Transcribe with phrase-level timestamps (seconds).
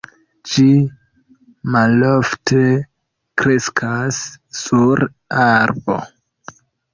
[0.51, 0.63] Ĝi
[1.75, 2.61] malofte
[3.43, 4.23] kreskas
[4.61, 5.05] sur
[5.45, 6.01] arbo.